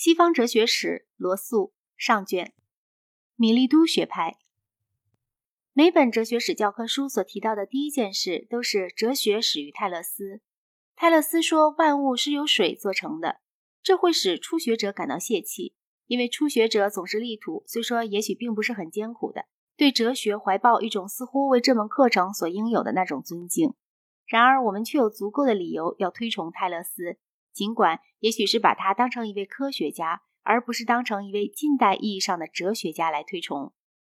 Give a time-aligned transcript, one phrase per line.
[0.00, 2.52] 西方哲学史，罗素上卷，
[3.34, 4.38] 米利都学派。
[5.72, 10.40] 每本哲学史教科书所提到的第一件事，都是哲学始于泰勒斯。
[10.94, 13.40] 泰勒斯说万物是由水做成的，
[13.82, 15.74] 这会使初学者感到泄气，
[16.06, 19.46] 因为初学者总是力图，虽说也许并不是很艰苦的，
[19.76, 23.74] 对哲学怀抱一种似乎为这门课程所应有的那种尊敬。
[24.26, 27.18] 然而，我们却有足够的理由要推崇泰勒斯。
[27.58, 33.72] 尽管也许是把他当成一位科学家，而不是当成一位近代意义上的哲学家来推崇。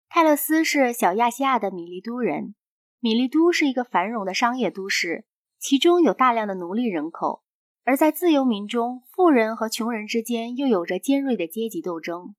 [0.09, 2.55] 泰勒斯是小亚细亚的米利都人。
[2.99, 5.23] 米利都是一个繁荣的商业都市，
[5.57, 7.45] 其中有大量的奴隶人口。
[7.85, 12.35] 而在自由民中，富人和穷人之间又有着尖锐的阶级斗争。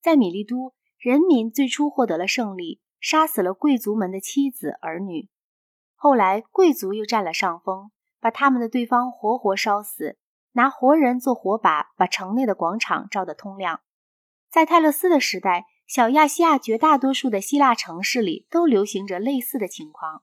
[0.00, 5.28] 在米利都，人民最初获得了胜利，杀死了贵族们的妻子儿女。
[5.94, 10.18] 后来，贵族又占了上风，把他们的对方活活烧死。
[10.52, 13.80] 拿活人做火把，把城内的广场照得通亮。
[14.50, 20.22] 在泰勒斯的时代，小亚细亚绝大多数的希腊城市里都流行着类似的情况。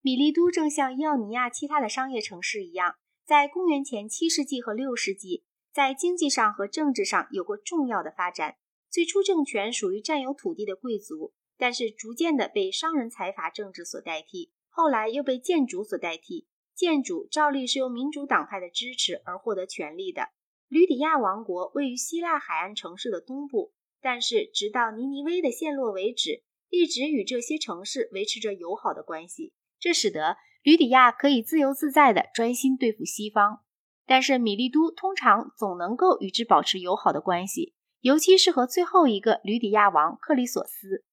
[0.00, 8.56] 米利都正像伊奥尼亚其他的商业城市一样，在公元前七世纪和六世纪，在经济上和政治上有过重要的发展。
[8.90, 16.46] 最初政权属于占有土地的贵族，但是逐渐的被商人财阀政治所代替，后来又被建筑所代替。
[16.74, 20.28] 建主照例是由民主党派的支持而获得权力的。
[20.68, 29.52] 吕底亚王国位于希腊海岸城市的东部，但是直到尼尼微的陷落为止，一直与这些城市维持着友好的关系。
[29.78, 33.60] 这使得吕底亚可以自由自在地专心对付西方。
[34.06, 41.04] 但是米利都通常总能够与之保持友好的关系，尤其是和最后一个吕底亚王克里索斯。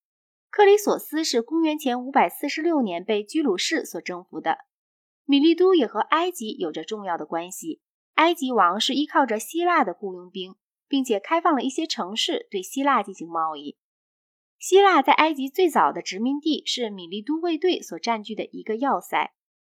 [0.49, 4.57] 克里索斯是公元前五百四十六年被居鲁士所征服的。
[5.31, 7.79] 米利都也和埃及有着重要的关系。
[8.15, 10.55] 埃及王是依靠着希腊的雇佣兵，
[10.89, 13.77] 并且开放了一些城市对希腊进行贸易。
[14.59, 19.31] 希腊在埃及最早的殖民地是米利都卫队所占据的一个要塞。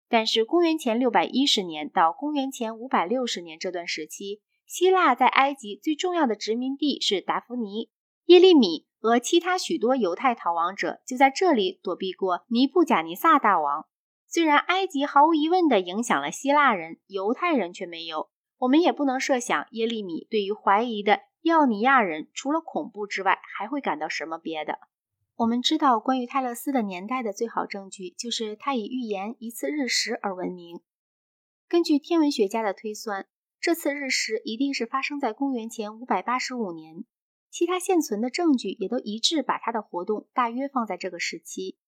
[0.08, 7.90] 但是公元前六百一十年到公元前五百六十年这段时期，希腊在埃及最重要的殖民地是达芙妮。
[8.24, 13.86] 耶利米和其他许多犹太逃亡者就在这里躲避过尼布贾尼撒大王。
[14.34, 18.30] 虽然埃及毫无疑问地影响了希腊人，犹太人却没有。
[18.58, 24.80] 我们也不能设想耶利米对于怀疑的伊奥尼亚人，除了恐怖之外，还会感到什么别的。
[25.36, 30.80] 我们知道关于泰勒斯的年代的最好证据，就是他以预言一次日食而闻名。
[31.68, 33.28] 根据天文学家的推算，
[33.60, 37.04] 这次日食一定是发生在公元前五百八十五年。
[37.52, 41.78] 其他现存的证据也都一致把他的活动大约放在这个时期。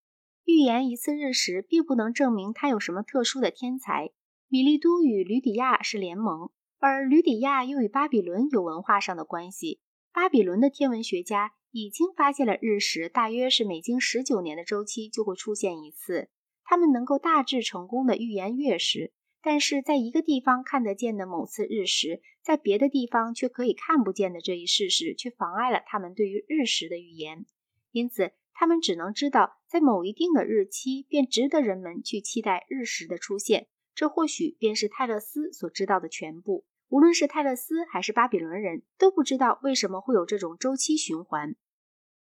[0.46, 4.12] 预言一次日食，并不能证明他有什么特殊的天才。
[4.46, 9.80] 米利都与吕底亚是联盟，而吕底亚又与巴比伦有文化上的关系。
[10.12, 16.30] 巴比伦的天文学家已经发现了日食，大约是每经十九年的周期就会出现一次。
[16.62, 19.12] 他们能够大致成功的预言月食，
[19.42, 27.46] 但是在一个地方看得见的某次日食，在别的地方却可以看不见的这一事实，却妨碍了他们对于日食的预言。
[27.90, 28.30] 因此。
[28.58, 33.68] 他们只能知道，在某一定的日期，便值得人们去期待日食的出现。
[33.94, 36.64] 这或许便是泰勒斯所知道的全部。
[36.88, 41.54] 无论是泰勒斯还是巴比伦人都不知道为什么会有这种周期循环。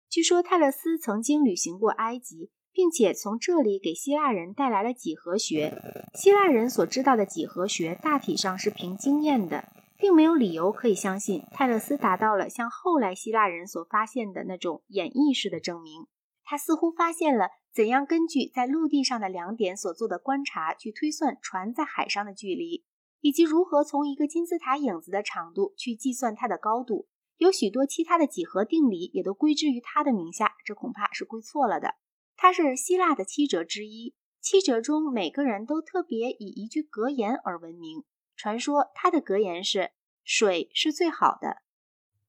[0.09, 5.81] 据说泰勒斯曾经旅行过埃及，并且从这里给希腊人带来了几何学。
[6.13, 9.71] 希腊人所知道的几何学大体上是凭经验的。
[9.97, 16.05] 并没有理由可以相信泰勒斯达到了像后来希腊人所发现的那种演绎式的证明。
[16.45, 22.85] 他似乎发现了怎样根据在陆地上的两点所做的观察去推算船在海上的距离，
[23.19, 27.07] 以及如何从一个金字塔影子的长度去计算它的高度。
[27.37, 31.95] 有许多其他的几何定理也都归之于他的名下，这恐怕是归错了的。
[32.37, 38.05] 他是希腊的七哲之一，七哲中每个人都特别以一句格言而闻名。
[38.37, 39.91] 传说他的格言是
[40.23, 41.63] “水是最好的”。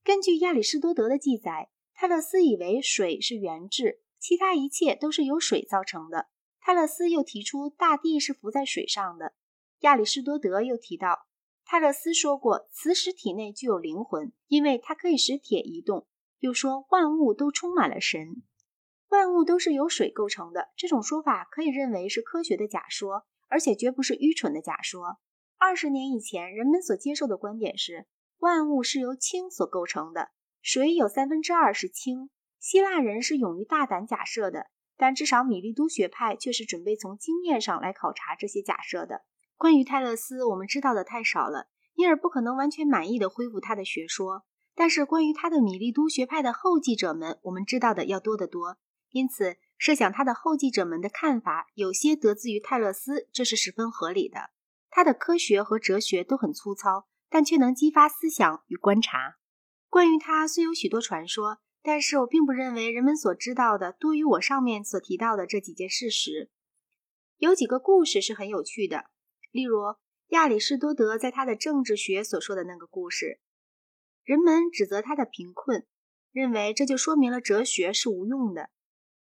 [0.03, 4.01] 根据亚里士多德的记载，泰勒斯以为水是原质。
[4.19, 6.29] 其他一切都是由水造成的。
[6.61, 9.35] 泰勒斯又提出，大地是浮在水上的。
[9.81, 11.27] 亚里士多德又提到，
[11.65, 16.07] 泰勒斯说过，磁石体内具有灵魂，因为它可以使铁移动。
[16.41, 18.43] 又说，万物都充满了神，
[19.09, 20.69] 万物都是由水构成的。
[20.77, 25.19] 这种说法可以认为是科学的假说，而且绝不是愚蠢的假说。
[25.59, 28.07] 二十年以前，人们所接受的观点是，
[28.39, 30.31] 万物是由氢所构成的，
[30.61, 32.29] 水有三分之二是氢。
[32.67, 34.67] 希腊人是勇于大胆假设的，
[34.97, 39.23] 但至少米利都学派却是准备从经验上来考察这些假设的。
[39.57, 44.43] 关于泰勒斯，我们知道的太少了，因而不可能完全满意的恢复他的学说。
[44.75, 48.79] 但是关于他的米利都学派的后继者们，我们知道的要多得多。
[49.11, 54.51] 因此，设想他的后继者们的看法有些得自于泰勒斯，这是十分合理的。
[54.91, 59.37] 他的科学和哲学都很粗糙，但却能激发思想与观察。
[59.89, 66.51] 关于他虽有许多传说，但是我并不认为人们所知道的多于我上面所提到的这几件事实。
[67.37, 69.05] 有几个故事是很有趣的，
[69.53, 69.95] 例如
[70.31, 73.39] 亚里士多德在他的政治学所说的那个故事。
[74.25, 75.87] 人们指责他的贫困，
[76.33, 78.71] 认为这就说明了哲学是无用的。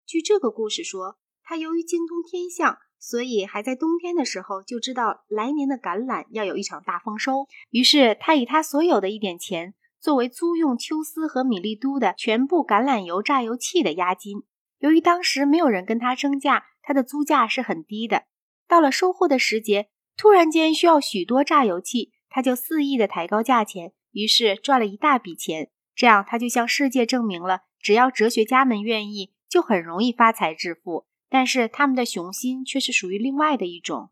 [0.07, 7.45] 据这个故事说，他由于精通天象，所以还在冬天的时候就知道来年的橄榄要有一场大丰收。
[7.69, 9.75] 于是他以他所有的一点钱
[10.07, 14.43] 作为租用秋斯和米利都的全部橄榄油榨油器的押金。
[14.79, 18.23] 由于当时没有人跟他争价，他的租价是很低的。
[18.69, 23.91] 到了收获的时节，突然间需要许多榨油器，他就肆意的抬高价钱。
[24.13, 31.05] 于是赚了一大笔钱，这样他就向世界证明了，只要哲学家们愿意，就很容易发财致富。
[31.27, 34.11] 但是他们的雄心却是属于另外的一种。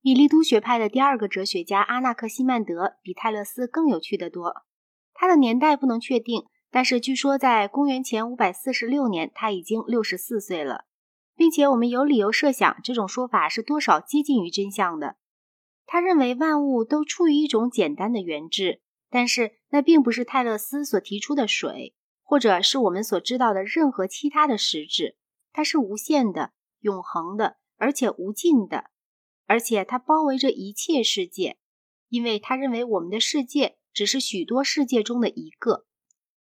[0.00, 4.64] 米利都学派的第二个哲学家阿纳克西曼德比泰勒斯更有趣的多。
[5.16, 10.84] 他的年代不能确定，但是据说在公元前五百四十六年他已经六十四岁了，
[11.34, 15.16] 并且我们有理由设想这种说法是多少接近于真相的。
[15.86, 18.82] 他认为万物都出于一种简单的原质。
[19.08, 25.16] 但是那并不是泰勒斯所提出的水，或者是我们所知道的任何其他的实质。
[25.52, 28.90] 它是无限的、永恒的，而且无尽的，
[29.46, 31.56] 而且它包围着一切世界，
[32.08, 35.86] 因为他认为我们的世界只是许多世界中的一个。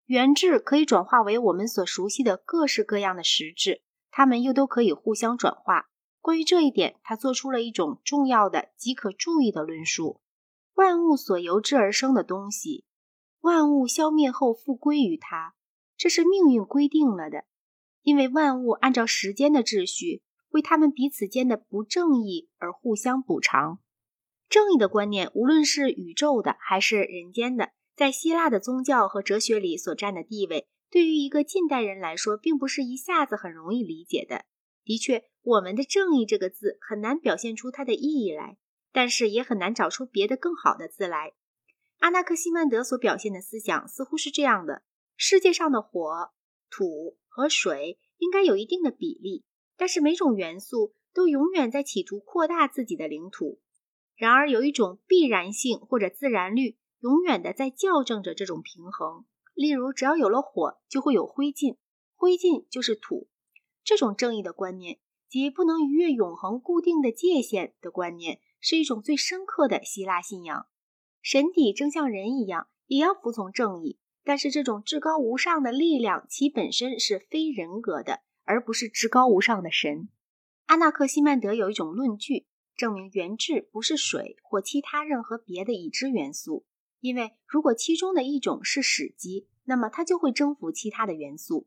[0.05, 3.81] 原质可以转化为我们所熟悉的各式各样的实质，
[4.11, 5.87] 它们又都可以互相转化。
[6.21, 10.21] 关于这一点，他做出了一种重要的、极可注意的论述。
[10.75, 12.85] 万物所由之而生的东西，
[13.41, 15.55] 万物消灭后复归于它，
[15.97, 17.47] 这是命运规定了的。
[18.03, 23.79] 因为万物按照时间的秩序，为他们彼此间的不正义而互相补偿。
[24.49, 34.45] 正义的观念，无论是宇宙的还是人间的，在希腊的宗教和哲学里所占的地位，对于一个近代人来说，并不是一下子很容易理解的。
[34.85, 38.57] 的确，我们的“正义”这个字很难表现出它的意义来。
[38.91, 41.35] 但是也很难找出别的更好的字来。
[41.99, 44.83] 阿纳克西曼德所表现的思想似乎是这样的：
[45.15, 46.31] 世界上的火、
[46.71, 49.45] 土和水应该有一定的比例，
[49.77, 53.61] 但是每种元素都永远在企图扩大自己的领土。
[54.19, 59.25] 然而有一种必然性或者自然律，永远的在校正着这种平衡。
[59.55, 61.77] 例如，只要有了火，就会有灰烬，
[62.17, 63.29] 灰烬就是土。
[63.85, 64.99] 这种正义的观念，
[65.29, 68.41] 即不能逾越永恒固定的界限的观念。
[68.61, 70.67] 是一种最深刻的希腊信仰，
[71.23, 74.01] 神体正像人一样，也要服从正义。
[74.25, 80.09] 但是这种至高无上的力量，其本身是非人格的，而不是至高无上的神。
[80.67, 82.47] 阿纳克西曼德有一种论据，
[82.79, 86.65] 证明原质不是水或其他任何别的已知元素，
[87.01, 91.67] 因为如果其中的一种是始基，那么它就会征服其他的元素。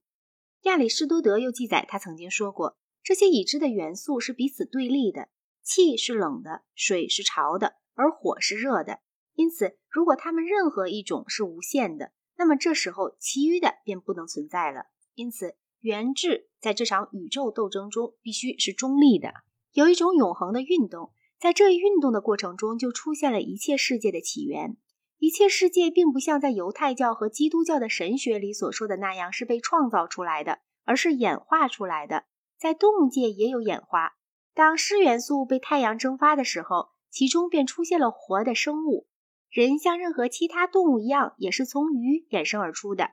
[0.61, 5.27] 亚里士多德又记载，他曾经说过，这些已知的元素是彼此对立的。
[5.61, 9.01] 气是冷的，水是潮的，而火是热的。
[9.33, 14.85] 因此，如果它们任何一种是无限的，那么这时候其余的便不能存在了。
[15.13, 19.33] 因此，原质在这场宇宙斗争中必须是中立的，
[19.73, 21.11] 有一种永恒的运动。
[21.39, 24.77] 在这一运动的过程中，就出现了一切世界的起源。
[25.17, 32.25] 一切世界并不像在犹太教和基督教的神学里所说的那样是被创造出来的，而是演化出来的。
[32.57, 34.13] 在动物界也有演化。
[34.53, 39.07] 当湿元素被太阳蒸发的时候，其中便出现了活的生物。
[39.49, 43.11] 人像任何其他动物一样，也是从鱼衍生而出的。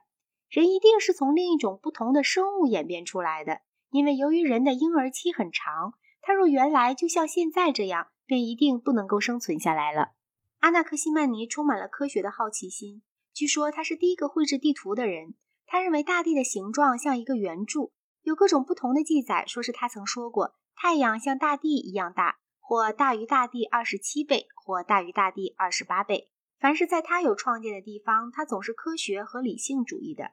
[0.48, 3.60] 人一定是从另一种不同的生物演变出来的，
[3.90, 5.94] 因为由于人的婴儿期很长，
[6.28, 10.10] 他若原来就像现在这样，便一定不能够生存下来了。
[10.58, 13.00] 阿纳克西曼尼充满了科学的好奇心，
[13.32, 15.36] 据说他是第一个绘制地图的人。
[15.64, 20.54] 他认为大地的形状像一个圆柱，有各种不同的记载，说是他曾说过。
[20.76, 26.28] 太阳像大地一样大，或大于大地二十七倍，或大于大地二十八倍。
[26.58, 30.32] 凡是在他有创建的地方，他总是科学和理性主义的。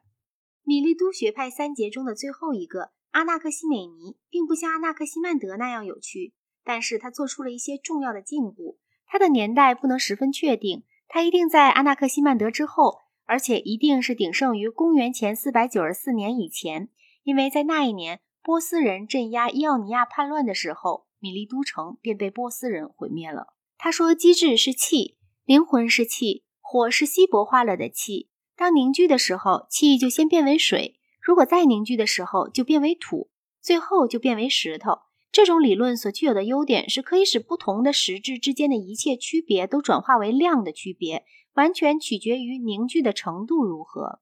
[0.62, 8.78] 米利都学派三杰中的最后一个阿纳克西美尼，并不像阿纳克西曼德那样有趣，但是他做出了一些重要的进步。
[9.06, 16.90] 他的年代不能十分确定，他一定在阿纳克西曼德之后，而且一定是鼎盛于公元前四百九十四年以前，
[17.22, 18.20] 因为在那一年。
[18.42, 23.54] 波斯人镇压伊奥尼亚叛乱的时候，米利都城便被波斯人毁灭了。
[23.78, 28.28] 他说：“机制是气，灵魂是气，火是稀薄化了的气。
[28.54, 30.94] 当凝聚的时候，气就先变为水；
[31.26, 33.30] 如果再凝聚的时候，就变为土，
[33.60, 35.00] 最后就变为石头。
[35.32, 44.20] 这种理论所具有的优点是可以使不同的实质之间的一切区别都转化为量的区别，完全取决于凝聚的程度如何。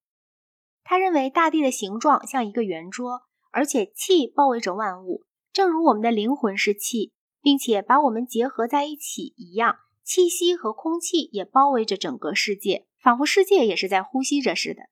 [0.82, 9.76] 他认为大地的形状像一个圆桌，而且气包围着万物，正如我们的灵魂是气，并且把我们结合在一起一样。
[10.02, 14.84] 气息和空气也包围着整个世界，仿佛世界也是在呼吸着似的。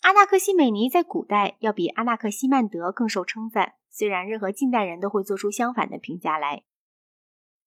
[0.00, 6.64] 阿纳克西美尼在古代要比阿纳克西曼德更受称赞，虽然任何近代人都会做出相反的评价来。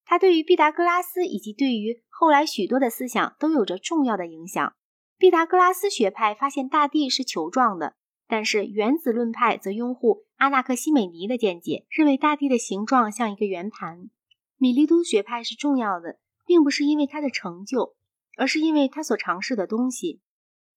[0.06, 4.74] 他对于毕达哥拉斯以及对于后来许多的思想都有着重要的影响。
[5.18, 7.96] 毕达哥拉斯学派发现大地是球状的，
[8.28, 14.10] 但是原子论派则拥护阿纳克西美尼的见解，认为大地的形状像一个圆盘。
[14.58, 16.20] 米利都学派是重要的。
[16.50, 17.96] 并不是因为他的成就，
[18.36, 20.20] 而是因为他所尝试的东西。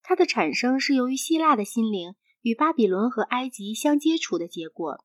[0.02, 5.04] 它的产生是由于希腊的心灵与巴比伦和埃及相接触的结果。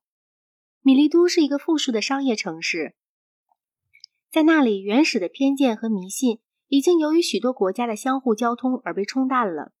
[0.82, 2.94] 米利都是一个富庶的商业城市，
[4.30, 6.38] 在那里，原始的偏见和迷信
[6.68, 9.72] 已经由于许多国家的相互交通而被冲淡了。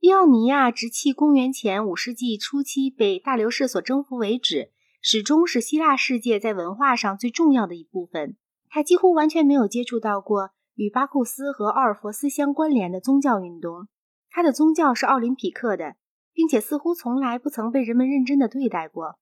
[0.00, 8.36] 伊奥尼亚直至公元前五世纪初期被大流士所征服为止，始终是希腊世界在文化上最重要的一部分。
[8.68, 13.88] 他几乎完全没有接触到过与巴库斯和奥尔弗斯相关联的宗教运动。
[14.30, 15.96] 他的宗教是奥林匹克的，
[16.32, 19.18] 并且似乎从来不曾被人们认真的对待过。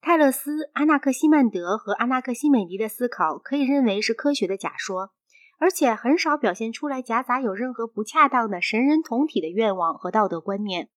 [0.00, 5.12] 泰勒斯、阿纳克西曼德和阿纳克西美尼的思考可以认为是科学的假说，
[5.58, 10.88] 而且很少表现出来夹杂有任何不恰当的神人同体的愿望和道德观念。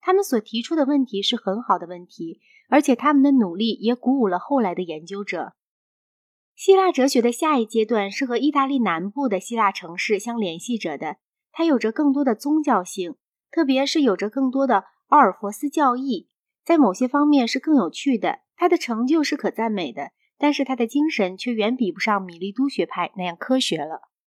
[0.00, 5.54] 他们所提出的问题是很好的问题，而且他们的努力也鼓舞了后来的研究者。
[6.54, 11.16] 希腊哲学的下一阶段是和意大利南部的希腊城市相联系着的，
[11.58, 13.16] 它有着更多的宗教性，
[13.50, 16.28] 特别是有着更多的奥尔弗斯教义，
[16.64, 18.42] 在某些方面是更有趣的。
[18.54, 24.02] 他的成就是可赞美的，但是他的精神却远比不上米利都学派那样科学了。